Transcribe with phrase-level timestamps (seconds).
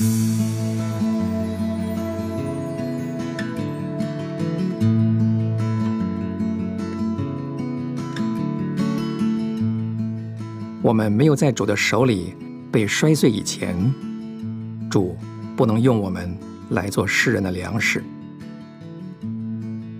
[0.00, 0.04] 我
[10.92, 12.32] 们没有在主的手里
[12.70, 13.92] 被摔碎以前，
[14.88, 15.16] 主
[15.56, 16.32] 不能用我们
[16.70, 18.04] 来做世人的粮食。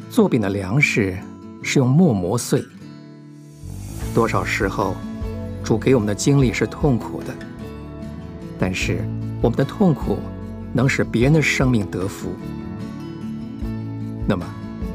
[0.09, 1.19] 做饼的粮食
[1.61, 2.65] 是用磨磨碎。
[4.15, 4.95] 多少时候，
[5.65, 7.35] 主给我们的经历是痛苦的，
[8.59, 9.05] 但是
[9.41, 10.19] 我们的痛苦
[10.73, 12.31] 能使别人的生命得福。
[14.27, 14.45] 那么，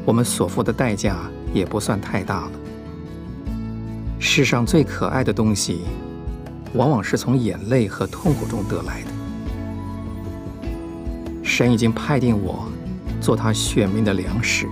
[0.06, 1.18] 我们所付的代价
[1.54, 2.52] 也不算太大了。
[4.20, 5.82] 世上最可爱的东西，
[6.74, 9.08] 往往是从眼泪和痛苦中得来的。
[11.42, 12.68] 神已经派定我
[13.20, 14.68] 做他选民的粮食，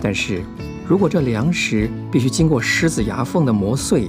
[0.00, 0.42] 但是
[0.88, 4.08] 如果这粮食必须经过狮子牙缝的磨碎，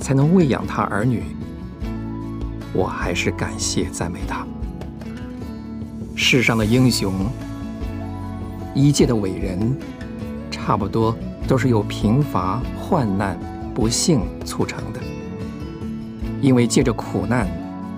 [0.00, 1.22] 才能喂养他儿女，
[2.72, 4.46] 我还是感谢赞美他。
[6.14, 7.12] 世上的英雄，
[8.74, 9.76] 一切的伟人，
[10.50, 11.16] 差不多。
[11.46, 13.38] 都是由贫乏、患难、
[13.74, 15.00] 不幸促成的，
[16.42, 17.48] 因为借着苦难，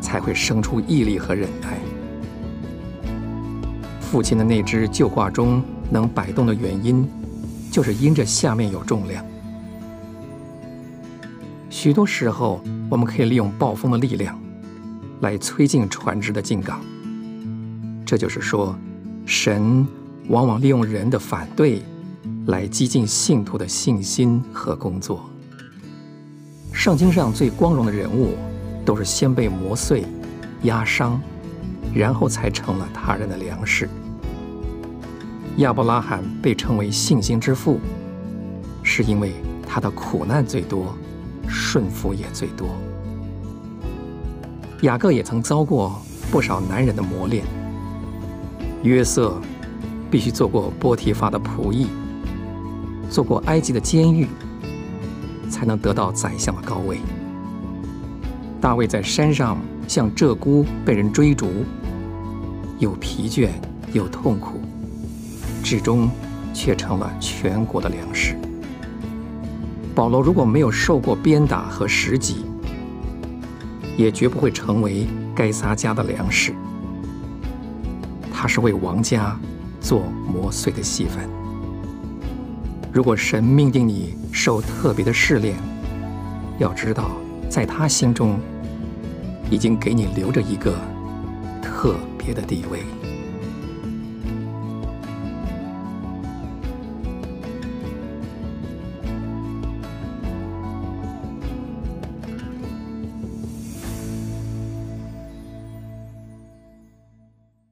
[0.01, 1.77] 才会生出毅力和忍耐。
[4.01, 7.05] 父亲的那只旧挂钟能摆动的原因，
[7.73, 9.25] 就是因着下面有重量。
[11.69, 14.39] 许多时候，我们可以利用暴风的力量，
[15.21, 16.81] 来催进船只的进港。
[18.05, 18.77] 这就是说，
[19.25, 19.87] 神
[20.29, 21.83] 往往利用人的反对。
[22.47, 25.29] 来激进信徒的信心和工作。
[26.73, 28.35] 圣经上最光荣的人物，
[28.85, 30.05] 都是先被磨碎、
[30.63, 31.21] 压伤，
[31.95, 33.89] 然后才成了他人的粮食。
[35.59, 37.79] 亚伯拉罕被称为信心之父，
[38.83, 39.33] 是因为
[39.67, 40.95] 他的苦难最多，
[41.47, 42.69] 顺服也最多。
[44.83, 46.01] 雅各也曾遭过
[46.31, 47.45] 不少男人的磨练。
[48.83, 49.41] 约瑟
[50.11, 51.89] 必须做过波提乏的仆役。
[53.11, 54.29] 做过埃及的监狱，
[55.51, 56.99] 才能得到宰相的高位。
[58.61, 61.49] 大卫在山上像鹧鸪被人追逐，
[62.79, 63.49] 又疲倦
[63.93, 64.61] 又痛苦，
[65.61, 66.09] 至终
[66.55, 68.37] 却成了全国的粮食。
[69.93, 72.45] 保罗如果没有受过鞭打和石击，
[74.01, 76.55] 也绝不会成为该撒家的粮食。
[78.33, 79.39] 他是为王家
[79.79, 81.29] 做磨碎的细粉。
[82.91, 85.55] 如果神命定你受特别的试炼，
[86.59, 87.11] 要知道，
[87.51, 88.41] 在他心中
[89.51, 90.75] 已经给你留着一个
[91.61, 92.81] 特别的地位。